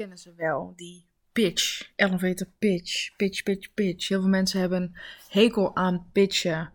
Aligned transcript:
kennen 0.00 0.18
ze 0.18 0.34
wel, 0.36 0.72
die 0.76 1.06
pitch, 1.32 1.90
elevator 1.96 2.46
pitch, 2.58 3.16
pitch, 3.16 3.42
pitch, 3.42 3.74
pitch. 3.74 4.08
Heel 4.08 4.20
veel 4.20 4.28
mensen 4.28 4.60
hebben 4.60 4.94
hekel 5.28 5.76
aan 5.76 6.06
pitchen. 6.12 6.72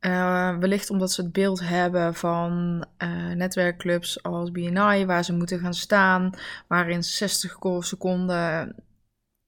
Uh, 0.00 0.58
wellicht 0.58 0.90
omdat 0.90 1.12
ze 1.12 1.22
het 1.22 1.32
beeld 1.32 1.60
hebben 1.60 2.14
van 2.14 2.84
uh, 2.98 3.30
netwerkclubs 3.32 4.22
als 4.22 4.50
BNI, 4.50 5.06
waar 5.06 5.24
ze 5.24 5.32
moeten 5.32 5.58
gaan 5.58 5.74
staan, 5.74 6.30
waarin 6.68 7.04
60 7.04 7.56
seconden 7.80 8.74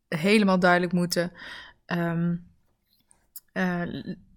helemaal 0.09 0.59
duidelijk 0.59 0.93
moeten 0.93 1.33
um, 1.87 2.47
uh, 3.53 3.83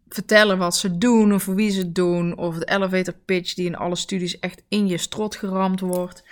vertellen 0.07 0.57
wat 0.57 0.75
ze 0.75 0.97
doen 0.97 1.33
of 1.33 1.43
voor 1.43 1.55
wie 1.55 1.71
ze 1.71 1.91
doen, 1.91 2.37
of 2.37 2.57
de 2.57 2.65
elevator 2.65 3.13
pitch 3.13 3.53
die 3.53 3.65
in 3.65 3.75
alle 3.75 3.95
studies 3.95 4.39
echt 4.39 4.63
in 4.67 4.87
je 4.87 4.97
strot 4.97 5.35
geramd 5.35 5.79
wordt. 5.79 6.23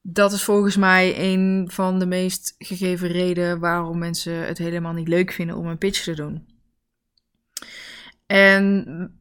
Dat 0.00 0.32
is 0.32 0.44
volgens 0.44 0.76
mij 0.76 1.32
een 1.32 1.68
van 1.72 1.98
de 1.98 2.06
meest 2.06 2.54
gegeven 2.58 3.08
redenen 3.08 3.58
waarom 3.58 3.98
mensen 3.98 4.46
het 4.46 4.58
helemaal 4.58 4.92
niet 4.92 5.08
leuk 5.08 5.32
vinden 5.32 5.56
om 5.56 5.66
een 5.66 5.78
pitch 5.78 6.02
te 6.02 6.14
doen. 6.14 6.46
En 8.26 9.18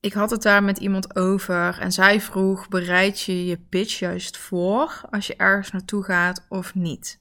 ik 0.00 0.12
had 0.12 0.30
het 0.30 0.42
daar 0.42 0.62
met 0.62 0.78
iemand 0.78 1.16
over 1.16 1.78
en 1.78 1.92
zij 1.92 2.20
vroeg: 2.20 2.68
bereid 2.68 3.20
je 3.20 3.46
je 3.46 3.58
pitch 3.58 3.98
juist 3.98 4.36
voor 4.36 5.00
als 5.10 5.26
je 5.26 5.36
ergens 5.36 5.70
naartoe 5.70 6.04
gaat 6.04 6.46
of 6.48 6.74
niet? 6.74 7.20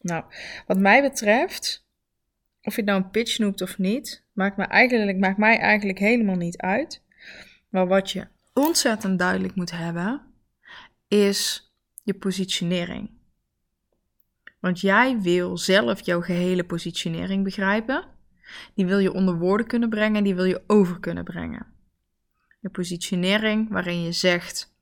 Nou, 0.00 0.24
wat 0.66 0.78
mij 0.78 1.02
betreft, 1.02 1.86
of 2.62 2.76
je 2.76 2.82
nou 2.82 3.02
een 3.02 3.10
pitch 3.10 3.38
noemt 3.38 3.62
of 3.62 3.78
niet, 3.78 4.24
maakt, 4.32 4.56
me 4.56 4.64
eigenlijk, 4.64 5.18
maakt 5.18 5.38
mij 5.38 5.58
eigenlijk 5.58 5.98
helemaal 5.98 6.36
niet 6.36 6.56
uit. 6.56 7.02
Maar 7.68 7.86
wat 7.86 8.10
je 8.10 8.26
ontzettend 8.52 9.18
duidelijk 9.18 9.54
moet 9.54 9.70
hebben, 9.70 10.22
is 11.10 11.72
je 12.02 12.14
positionering. 12.14 13.10
Want 14.60 14.80
jij 14.80 15.20
wil 15.20 15.58
zelf 15.58 16.00
jouw 16.00 16.20
gehele 16.20 16.64
positionering 16.64 17.44
begrijpen. 17.44 18.08
Die 18.74 18.86
wil 18.86 18.98
je 18.98 19.12
onder 19.12 19.38
woorden 19.38 19.66
kunnen 19.66 19.88
brengen 19.88 20.16
en 20.16 20.24
die 20.24 20.34
wil 20.34 20.44
je 20.44 20.62
over 20.66 21.00
kunnen 21.00 21.24
brengen. 21.24 21.66
Je 22.60 22.68
positionering 22.68 23.70
waarin 23.70 24.02
je 24.02 24.12
zegt, 24.12 24.74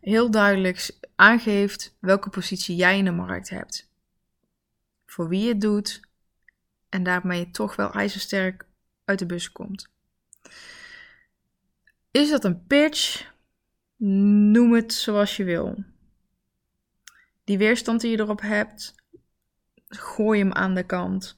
heel 0.00 0.30
duidelijk 0.30 0.98
aangeeft 1.14 1.96
welke 2.00 2.30
positie 2.30 2.76
jij 2.76 2.98
in 2.98 3.04
de 3.04 3.10
markt 3.10 3.50
hebt. 3.50 3.90
Voor 5.06 5.28
wie 5.28 5.40
je 5.40 5.48
het 5.48 5.60
doet 5.60 6.00
en 6.88 7.02
daarmee 7.02 7.50
toch 7.50 7.76
wel 7.76 7.92
ijzersterk 7.92 8.66
uit 9.04 9.18
de 9.18 9.26
bus 9.26 9.52
komt. 9.52 9.88
Is 12.10 12.30
dat 12.30 12.44
een 12.44 12.66
pitch? 12.66 13.34
Noem 13.96 14.72
het 14.72 14.92
zoals 14.92 15.36
je 15.36 15.44
wil. 15.44 15.84
Die 17.44 17.58
weerstand 17.58 18.00
die 18.00 18.10
je 18.10 18.20
erop 18.20 18.40
hebt, 18.40 18.94
gooi 19.88 20.40
hem 20.40 20.52
aan 20.52 20.74
de 20.74 20.82
kant. 20.82 21.36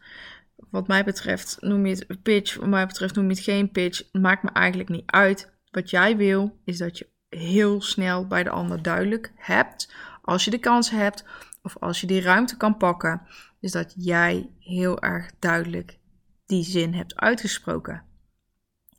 Wat 0.70 0.88
mij 0.88 1.04
betreft 1.04 1.56
noem 1.60 1.86
je 1.86 2.04
het 2.08 2.22
pitch, 2.22 2.56
wat 2.56 2.68
mij 2.68 2.86
betreft 2.86 3.14
noem 3.14 3.24
je 3.24 3.34
het 3.34 3.44
geen 3.44 3.70
pitch. 3.70 4.12
Maakt 4.12 4.42
me 4.42 4.50
eigenlijk 4.50 4.88
niet 4.88 5.10
uit. 5.10 5.52
Wat 5.70 5.90
jij 5.90 6.16
wil, 6.16 6.60
is 6.64 6.78
dat 6.78 6.98
je 6.98 7.08
heel 7.28 7.82
snel 7.82 8.26
bij 8.26 8.42
de 8.42 8.50
ander 8.50 8.82
duidelijk 8.82 9.32
hebt, 9.36 9.92
als 10.22 10.44
je 10.44 10.50
de 10.50 10.58
kans 10.58 10.90
hebt 10.90 11.24
of 11.62 11.76
als 11.80 12.00
je 12.00 12.06
die 12.06 12.20
ruimte 12.20 12.56
kan 12.56 12.76
pakken, 12.76 13.22
is 13.60 13.72
dat 13.72 13.94
jij 13.96 14.50
heel 14.58 15.00
erg 15.02 15.30
duidelijk 15.38 15.98
die 16.46 16.64
zin 16.64 16.94
hebt 16.94 17.16
uitgesproken. 17.16 18.04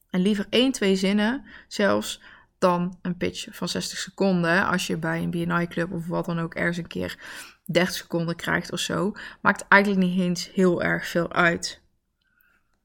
En 0.09 0.21
liever 0.21 0.45
één, 0.49 0.71
twee 0.71 0.95
zinnen 0.95 1.45
zelfs 1.67 2.21
dan 2.59 2.97
een 3.02 3.17
pitch 3.17 3.47
van 3.52 3.70
60 3.70 3.97
seconden. 3.97 4.67
Als 4.67 4.87
je 4.87 4.97
bij 4.97 5.23
een 5.23 5.31
BNI-club 5.31 5.92
of 5.92 6.08
wat 6.08 6.25
dan 6.25 6.39
ook 6.39 6.53
ergens 6.53 6.77
een 6.77 6.87
keer 6.87 7.17
30 7.65 7.95
seconden 7.95 8.36
krijgt 8.36 8.71
of 8.71 8.80
zo, 8.80 9.14
maakt 9.42 9.65
eigenlijk 9.67 10.05
niet 10.05 10.20
eens 10.20 10.52
heel 10.53 10.83
erg 10.83 11.08
veel 11.08 11.31
uit. 11.31 11.81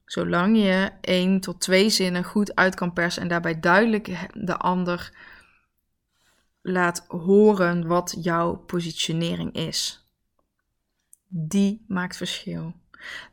Zolang 0.05 0.57
je 0.57 0.91
één 1.01 1.39
tot 1.39 1.61
twee 1.61 1.89
zinnen 1.89 2.23
goed 2.23 2.55
uit 2.55 2.75
kan 2.75 2.93
persen 2.93 3.21
en 3.21 3.27
daarbij 3.27 3.59
duidelijk 3.59 4.29
de 4.33 4.57
ander 4.57 5.11
laat 6.61 7.05
horen 7.07 7.87
wat 7.87 8.15
jouw 8.19 8.55
positionering 8.55 9.53
is. 9.53 10.07
Die 11.27 11.85
maakt 11.87 12.17
verschil. 12.17 12.73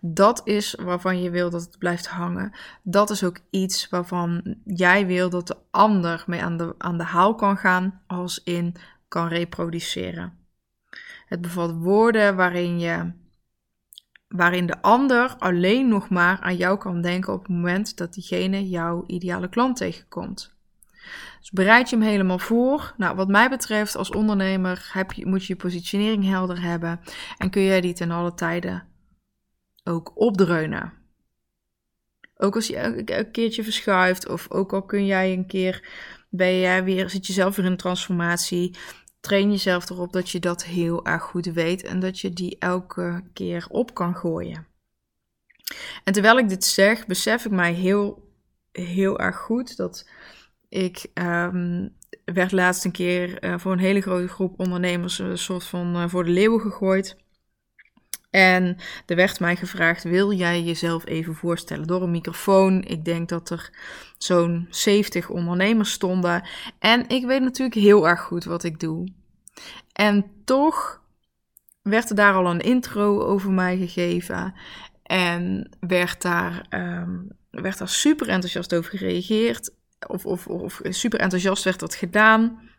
Dat 0.00 0.40
is 0.44 0.74
waarvan 0.74 1.22
je 1.22 1.30
wil 1.30 1.50
dat 1.50 1.60
het 1.60 1.78
blijft 1.78 2.06
hangen. 2.06 2.52
Dat 2.82 3.10
is 3.10 3.24
ook 3.24 3.38
iets 3.50 3.88
waarvan 3.88 4.56
jij 4.64 5.06
wil 5.06 5.30
dat 5.30 5.46
de 5.46 5.56
ander 5.70 6.24
mee 6.26 6.42
aan 6.42 6.56
de, 6.56 6.74
aan 6.78 6.98
de 6.98 7.04
haal 7.04 7.34
kan 7.34 7.56
gaan, 7.56 8.02
als 8.06 8.42
in 8.44 8.74
kan 9.08 9.28
reproduceren. 9.28 10.38
Het 11.26 11.40
bevat 11.40 11.72
woorden 11.72 12.36
waarin, 12.36 12.78
je, 12.78 13.12
waarin 14.28 14.66
de 14.66 14.82
ander 14.82 15.34
alleen 15.38 15.88
nog 15.88 16.08
maar 16.08 16.40
aan 16.40 16.56
jou 16.56 16.78
kan 16.78 17.02
denken 17.02 17.32
op 17.32 17.42
het 17.42 17.48
moment 17.48 17.96
dat 17.96 18.14
diegene 18.14 18.68
jouw 18.68 19.04
ideale 19.06 19.48
klant 19.48 19.76
tegenkomt. 19.76 20.54
Dus 21.40 21.50
bereid 21.50 21.90
je 21.90 21.96
hem 21.96 22.04
helemaal 22.04 22.38
voor. 22.38 22.94
Nou, 22.96 23.16
wat 23.16 23.28
mij 23.28 23.48
betreft, 23.48 23.96
als 23.96 24.10
ondernemer 24.10 24.90
heb 24.92 25.12
je, 25.12 25.26
moet 25.26 25.46
je 25.46 25.52
je 25.52 25.58
positionering 25.58 26.24
helder 26.24 26.62
hebben. 26.62 27.00
En 27.38 27.50
kun 27.50 27.62
jij 27.62 27.80
die 27.80 27.92
ten 27.92 28.10
alle 28.10 28.34
tijden 28.34 28.91
ook 29.84 30.12
opdreunen. 30.14 30.92
Ook 32.36 32.54
als 32.54 32.66
je 32.66 32.76
een 32.76 33.30
keertje 33.30 33.62
verschuift, 33.62 34.28
of 34.28 34.50
ook 34.50 34.72
al 34.72 34.82
kun 34.82 35.06
jij 35.06 35.32
een 35.32 35.46
keer, 35.46 35.88
ben 36.30 36.58
jij 36.58 36.84
weer, 36.84 37.10
zit 37.10 37.26
je 37.26 37.32
zelf 37.32 37.56
weer 37.56 37.64
in 37.64 37.70
een 37.70 37.76
transformatie. 37.76 38.76
Train 39.20 39.50
jezelf 39.50 39.90
erop 39.90 40.12
dat 40.12 40.30
je 40.30 40.40
dat 40.40 40.64
heel 40.64 41.06
erg 41.06 41.22
goed 41.22 41.46
weet 41.46 41.82
en 41.82 42.00
dat 42.00 42.20
je 42.20 42.30
die 42.30 42.56
elke 42.58 43.22
keer 43.32 43.66
op 43.68 43.94
kan 43.94 44.16
gooien. 44.16 44.66
En 46.04 46.12
terwijl 46.12 46.38
ik 46.38 46.48
dit 46.48 46.64
zeg, 46.64 47.06
besef 47.06 47.44
ik 47.44 47.50
mij 47.50 47.72
heel, 47.72 48.32
heel 48.72 49.18
erg 49.18 49.36
goed 49.36 49.76
dat 49.76 50.08
ik 50.68 51.06
um, 51.14 51.96
werd 52.24 52.52
laatst 52.52 52.84
een 52.84 52.92
keer 52.92 53.44
uh, 53.44 53.58
voor 53.58 53.72
een 53.72 53.78
hele 53.78 54.00
grote 54.00 54.28
groep 54.28 54.60
ondernemers 54.60 55.18
een 55.18 55.38
soort 55.38 55.64
van 55.64 55.96
uh, 55.96 56.08
voor 56.08 56.24
de 56.24 56.30
leeuwen 56.30 56.60
gegooid. 56.60 57.16
En 58.32 58.76
er 59.06 59.16
werd 59.16 59.40
mij 59.40 59.56
gevraagd: 59.56 60.02
wil 60.02 60.32
jij 60.32 60.62
jezelf 60.62 61.06
even 61.06 61.34
voorstellen 61.34 61.86
door 61.86 62.02
een 62.02 62.10
microfoon? 62.10 62.82
Ik 62.82 63.04
denk 63.04 63.28
dat 63.28 63.50
er 63.50 63.70
zo'n 64.18 64.66
70 64.70 65.28
ondernemers 65.28 65.92
stonden. 65.92 66.42
En 66.78 67.08
ik 67.08 67.26
weet 67.26 67.40
natuurlijk 67.42 67.80
heel 67.80 68.08
erg 68.08 68.20
goed 68.20 68.44
wat 68.44 68.64
ik 68.64 68.80
doe. 68.80 69.08
En 69.92 70.24
toch 70.44 71.02
werd 71.82 72.10
er 72.10 72.16
daar 72.16 72.34
al 72.34 72.46
een 72.46 72.60
intro 72.60 73.20
over 73.20 73.50
mij 73.50 73.76
gegeven. 73.76 74.54
En 75.02 75.70
werd 75.80 76.22
daar, 76.22 76.66
um, 76.70 77.28
werd 77.50 77.78
daar 77.78 77.88
super 77.88 78.28
enthousiast 78.28 78.74
over 78.74 78.98
gereageerd 78.98 79.70
of, 80.06 80.26
of, 80.26 80.46
of 80.46 80.80
super 80.82 81.20
enthousiast 81.20 81.64
werd 81.64 81.80
dat 81.80 81.94
gedaan. 81.94 82.70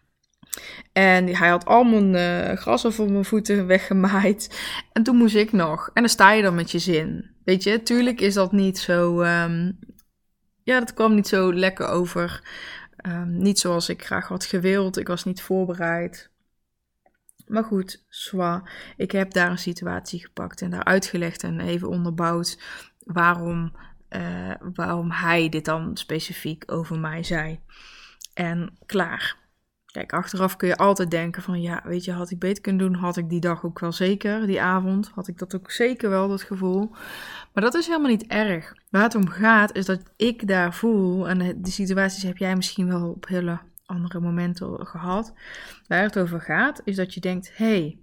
En 0.93 1.35
hij 1.35 1.49
had 1.49 1.65
al 1.65 1.83
mijn 1.83 2.13
uh, 2.13 2.57
gras 2.57 2.85
over 2.85 3.11
mijn 3.11 3.25
voeten 3.25 3.67
weggemaaid. 3.67 4.63
En 4.91 5.03
toen 5.03 5.15
moest 5.15 5.35
ik 5.35 5.51
nog. 5.51 5.89
En 5.93 6.01
dan 6.01 6.09
sta 6.09 6.31
je 6.31 6.41
dan 6.41 6.55
met 6.55 6.71
je 6.71 6.79
zin. 6.79 7.29
Weet 7.43 7.63
je, 7.63 7.83
tuurlijk 7.83 8.21
is 8.21 8.33
dat 8.33 8.51
niet 8.51 8.77
zo. 8.79 9.21
Um, 9.21 9.79
ja, 10.63 10.79
dat 10.79 10.93
kwam 10.93 11.15
niet 11.15 11.27
zo 11.27 11.53
lekker 11.53 11.87
over. 11.87 12.41
Um, 13.07 13.37
niet 13.37 13.59
zoals 13.59 13.89
ik 13.89 14.05
graag 14.05 14.27
had 14.27 14.45
gewild. 14.45 14.97
Ik 14.97 15.07
was 15.07 15.23
niet 15.23 15.41
voorbereid. 15.41 16.31
Maar 17.47 17.63
goed, 17.63 18.05
zwa. 18.09 18.69
Ik 18.97 19.11
heb 19.11 19.33
daar 19.33 19.51
een 19.51 19.57
situatie 19.57 20.19
gepakt 20.19 20.61
en 20.61 20.69
daar 20.69 20.83
uitgelegd 20.83 21.43
en 21.43 21.59
even 21.59 21.89
onderbouwd 21.89 22.59
waarom 22.99 23.73
uh, 24.09 24.53
waarom 24.73 25.11
hij 25.11 25.49
dit 25.49 25.65
dan 25.65 25.97
specifiek 25.97 26.63
over 26.71 26.99
mij 26.99 27.23
zei. 27.23 27.59
En 28.33 28.77
klaar. 28.85 29.42
Kijk, 29.93 30.13
achteraf 30.13 30.55
kun 30.55 30.67
je 30.67 30.77
altijd 30.77 31.11
denken 31.11 31.41
van 31.41 31.61
ja, 31.61 31.81
weet 31.83 32.03
je, 32.03 32.11
had 32.11 32.31
ik 32.31 32.39
beter 32.39 32.63
kunnen 32.63 32.87
doen, 32.87 32.99
had 32.99 33.17
ik 33.17 33.29
die 33.29 33.39
dag 33.39 33.63
ook 33.65 33.79
wel 33.79 33.91
zeker, 33.91 34.45
die 34.47 34.61
avond, 34.61 35.11
had 35.15 35.27
ik 35.27 35.37
dat 35.37 35.55
ook 35.55 35.71
zeker 35.71 36.09
wel, 36.09 36.27
dat 36.27 36.41
gevoel. 36.41 36.89
Maar 37.53 37.63
dat 37.63 37.73
is 37.73 37.87
helemaal 37.87 38.09
niet 38.09 38.27
erg. 38.27 38.73
Waar 38.89 39.03
het 39.03 39.15
om 39.15 39.27
gaat 39.27 39.75
is 39.75 39.85
dat 39.85 40.01
ik 40.15 40.47
daar 40.47 40.73
voel, 40.73 41.29
en 41.29 41.61
die 41.61 41.71
situaties 41.71 42.23
heb 42.23 42.37
jij 42.37 42.55
misschien 42.55 42.87
wel 42.87 43.09
op 43.09 43.27
hele 43.27 43.59
andere 43.85 44.19
momenten 44.19 44.87
gehad. 44.87 45.33
Waar 45.87 46.03
het 46.03 46.19
over 46.19 46.41
gaat, 46.41 46.81
is 46.83 46.95
dat 46.95 47.13
je 47.13 47.19
denkt, 47.19 47.51
hey, 47.57 47.99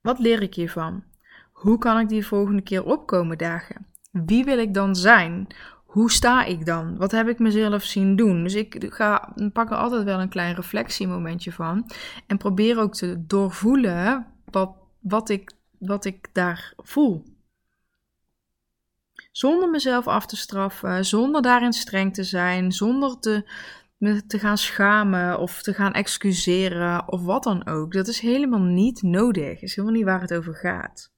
wat 0.00 0.18
leer 0.18 0.42
ik 0.42 0.54
hiervan? 0.54 1.04
Hoe 1.52 1.78
kan 1.78 1.98
ik 1.98 2.08
die 2.08 2.26
volgende 2.26 2.62
keer 2.62 2.84
opkomen 2.84 3.38
dagen? 3.38 3.86
wie 4.14 4.44
wil 4.44 4.58
ik 4.58 4.74
dan 4.74 4.96
zijn? 4.96 5.46
Hoe 5.94 6.10
sta 6.10 6.44
ik 6.44 6.66
dan? 6.66 6.96
Wat 6.96 7.10
heb 7.10 7.28
ik 7.28 7.38
mezelf 7.38 7.82
zien 7.82 8.16
doen? 8.16 8.42
Dus 8.42 8.54
ik 8.54 8.86
ga, 8.88 9.34
pak 9.52 9.70
er 9.70 9.76
altijd 9.76 10.04
wel 10.04 10.20
een 10.20 10.28
klein 10.28 10.54
reflectiemomentje 10.54 11.52
van. 11.52 11.90
En 12.26 12.36
probeer 12.36 12.78
ook 12.78 12.94
te 12.94 13.26
doorvoelen 13.26 14.26
wat, 14.44 14.76
wat, 15.00 15.28
ik, 15.28 15.52
wat 15.78 16.04
ik 16.04 16.28
daar 16.32 16.72
voel. 16.76 17.24
Zonder 19.32 19.70
mezelf 19.70 20.06
af 20.06 20.26
te 20.26 20.36
straffen, 20.36 21.04
zonder 21.04 21.42
daarin 21.42 21.72
streng 21.72 22.14
te 22.14 22.24
zijn, 22.24 22.72
zonder 22.72 23.18
te, 23.18 23.50
me 23.96 24.26
te 24.26 24.38
gaan 24.38 24.58
schamen 24.58 25.38
of 25.38 25.62
te 25.62 25.74
gaan 25.74 25.92
excuseren 25.92 27.08
of 27.08 27.22
wat 27.22 27.42
dan 27.42 27.66
ook. 27.66 27.92
Dat 27.92 28.08
is 28.08 28.20
helemaal 28.20 28.60
niet 28.60 29.02
nodig. 29.02 29.52
Dat 29.52 29.62
is 29.62 29.74
helemaal 29.74 29.96
niet 29.96 30.06
waar 30.06 30.20
het 30.20 30.34
over 30.34 30.54
gaat. 30.54 31.12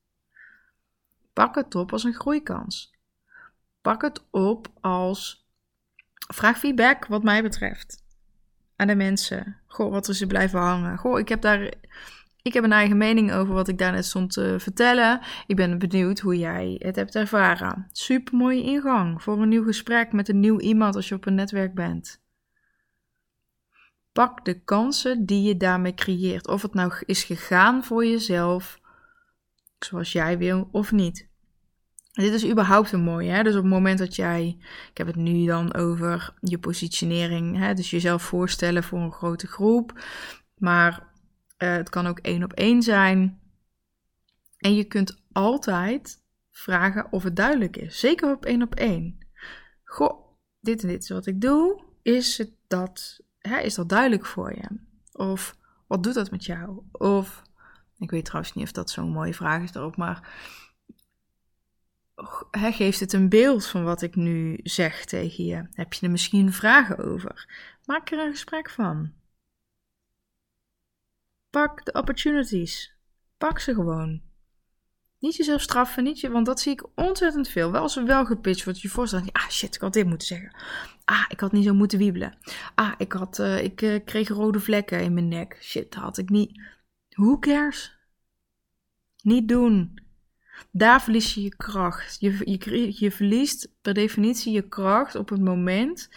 Pak 1.33 1.55
het 1.55 1.75
op 1.75 1.93
als 1.93 2.05
een 2.05 2.15
groeikans. 2.15 2.96
Pak 3.87 4.03
het 4.03 4.25
op 4.31 4.69
als 4.81 5.49
vraag 6.35 6.59
feedback 6.59 7.07
wat 7.07 7.23
mij 7.23 7.43
betreft 7.43 8.05
aan 8.77 8.87
de 8.87 8.95
mensen. 8.95 9.57
Goh, 9.67 9.91
wat 9.91 10.09
er 10.09 10.15
ze 10.15 10.27
blijven 10.27 10.59
hangen. 10.59 10.99
Goh, 10.99 11.19
ik 11.19 11.29
heb 11.29 11.41
daar 11.41 11.73
ik 12.43 12.53
heb 12.53 12.65
een 12.65 12.73
eigen 12.73 12.97
mening 12.97 13.33
over 13.33 13.55
wat 13.55 13.69
ik 13.69 13.79
daarnet 13.79 14.05
stond 14.05 14.33
te 14.33 14.57
vertellen. 14.59 15.21
Ik 15.47 15.57
ben 15.57 15.79
benieuwd 15.79 16.19
hoe 16.19 16.39
jij 16.39 16.77
het 16.79 16.97
hebt 16.97 17.15
ervaren. 17.15 17.87
Super 17.93 18.37
mooie 18.37 18.63
ingang 18.63 19.23
voor 19.23 19.43
een 19.43 19.49
nieuw 19.49 19.65
gesprek 19.65 20.13
met 20.13 20.29
een 20.29 20.41
nieuw 20.41 20.61
iemand 20.61 20.95
als 20.97 21.09
je 21.09 21.15
op 21.15 21.27
een 21.27 21.35
netwerk 21.35 21.75
bent. 21.75 22.23
Pak 24.13 24.45
de 24.45 24.61
kansen 24.61 25.27
die 25.27 25.43
je 25.43 25.57
daarmee 25.57 25.95
creëert. 25.95 26.49
Of 26.49 26.63
het 26.63 26.75
nou 26.75 26.93
is 27.05 27.25
gegaan 27.25 27.85
voor 27.85 28.07
jezelf, 28.07 28.81
zoals 29.79 30.13
jij 30.13 30.39
wil, 30.39 30.69
of 30.73 30.93
niet. 30.93 31.35
Dit 32.17 32.33
is 32.33 32.51
überhaupt 32.51 32.93
een 32.93 33.01
mooie. 33.01 33.31
Hè? 33.31 33.43
Dus 33.43 33.55
op 33.55 33.63
het 33.63 33.73
moment 33.73 33.99
dat 33.99 34.17
jij, 34.17 34.57
ik 34.91 34.99
heb 34.99 35.07
het 35.07 35.17
nu 35.17 35.47
dan 35.47 35.75
over 35.75 36.35
je 36.41 36.59
positionering, 36.59 37.57
hè? 37.57 37.75
dus 37.75 37.91
jezelf 37.91 38.23
voorstellen 38.23 38.83
voor 38.83 38.99
een 38.99 39.13
grote 39.13 39.47
groep. 39.47 40.05
Maar 40.55 40.93
uh, 41.59 41.73
het 41.73 41.89
kan 41.89 42.07
ook 42.07 42.19
één 42.19 42.43
op 42.43 42.53
één 42.53 42.83
zijn. 42.83 43.41
En 44.59 44.75
je 44.75 44.85
kunt 44.85 45.23
altijd 45.33 46.23
vragen 46.51 47.13
of 47.13 47.23
het 47.23 47.37
duidelijk 47.37 47.77
is. 47.77 47.99
Zeker 47.99 48.33
op 48.33 48.45
één 48.45 48.63
op 48.63 48.75
één. 48.75 49.19
Goh, 49.85 50.39
dit 50.61 50.83
en 50.83 50.89
dit 50.89 51.03
is 51.03 51.09
wat 51.09 51.27
ik 51.27 51.41
doe. 51.41 51.85
Is, 52.03 52.39
het 52.39 52.51
dat, 52.67 53.21
hè, 53.39 53.59
is 53.59 53.75
dat 53.75 53.89
duidelijk 53.89 54.27
voor 54.27 54.55
je? 54.55 54.69
Of 55.13 55.57
wat 55.87 56.03
doet 56.03 56.15
dat 56.15 56.31
met 56.31 56.45
jou? 56.45 56.83
Of, 56.93 57.43
ik 57.99 58.11
weet 58.11 58.25
trouwens 58.25 58.55
niet 58.55 58.65
of 58.65 58.73
dat 58.73 58.91
zo'n 58.91 59.11
mooie 59.11 59.35
vraag 59.35 59.63
is 59.63 59.73
daarop, 59.73 59.97
maar 59.97 60.29
hè, 62.51 62.73
geeft 62.73 63.01
het 63.01 63.13
een 63.13 63.29
beeld 63.29 63.67
van 63.67 63.85
wat 63.85 64.03
ik 64.03 64.15
nu 64.15 64.61
zeg 64.63 65.05
tegen 65.05 65.45
je? 65.45 65.67
Heb 65.73 65.93
je 65.93 66.07
er 66.07 66.13
misschien 66.13 66.53
vragen 66.53 66.99
over? 66.99 67.49
Maak 67.85 68.11
er 68.11 68.19
een 68.19 68.31
gesprek 68.31 68.71
van. 68.71 69.13
Pak 71.51 71.85
de 71.85 71.93
opportunities. 71.93 72.95
Pak 73.39 73.59
ze 73.59 73.75
gewoon. 73.75 74.23
Niet 75.19 75.37
jezelf 75.37 75.61
straffen, 75.61 76.05
niet 76.05 76.21
je, 76.21 76.31
want 76.31 76.47
dat 76.47 76.61
zie 76.61 76.73
ik 76.73 76.87
ontzettend 76.95 77.49
veel. 77.49 77.73
Wel 77.73 77.83
als 77.83 77.97
er 77.97 78.05
wel 78.05 78.25
gepitcht 78.25 78.65
wordt, 78.65 78.81
je 78.81 78.89
voorstelt, 78.89 79.33
ah 79.33 79.49
shit, 79.49 79.75
ik 79.75 79.81
had 79.81 79.93
dit 79.93 80.07
moeten 80.07 80.27
zeggen. 80.27 80.57
Ah, 81.05 81.25
ik 81.29 81.41
had 81.41 81.53
niet 81.53 81.65
zo 81.65 81.75
moeten 81.75 81.99
wiebelen. 81.99 82.39
Ah, 82.75 82.93
ik, 82.99 83.13
had, 83.13 83.39
uh, 83.39 83.63
ik 83.63 83.83
uh, 83.83 84.05
kreeg 84.05 84.29
rode 84.29 84.61
vlekken 84.61 85.03
in 85.03 85.15
mijn 85.15 85.29
nek. 85.29 85.59
Shit, 85.61 85.93
dat 85.93 86.03
had 86.03 86.19
ik 86.19 86.29
niet. 86.29 86.63
Who 87.09 87.39
cares? 87.39 87.99
Niet 89.23 89.49
doen. 89.49 90.06
Daar 90.71 91.03
verlies 91.03 91.35
je 91.35 91.43
je 91.43 91.57
kracht. 91.57 92.21
Je, 92.21 92.41
je, 92.45 92.95
je 92.99 93.11
verliest 93.11 93.69
per 93.83 93.95
definitie 93.95 94.53
je 94.53 94.69
kracht 94.69 95.15
op 95.15 95.29
het 95.29 95.41
moment 95.41 96.11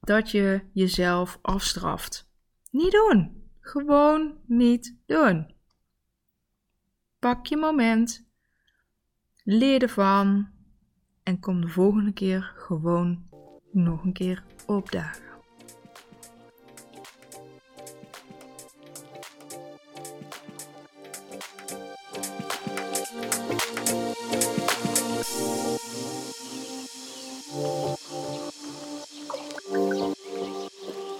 dat 0.00 0.30
je 0.30 0.60
jezelf 0.72 1.38
afstraft. 1.42 2.28
Niet 2.70 2.92
doen. 2.92 3.48
Gewoon 3.60 4.34
niet 4.46 4.96
doen. 5.06 5.54
Pak 7.18 7.46
je 7.46 7.56
moment, 7.56 8.26
leer 9.44 9.82
ervan 9.82 10.48
en 11.22 11.40
kom 11.40 11.60
de 11.60 11.68
volgende 11.68 12.12
keer 12.12 12.52
gewoon 12.56 13.28
nog 13.72 14.04
een 14.04 14.12
keer 14.12 14.42
opdagen. 14.66 15.29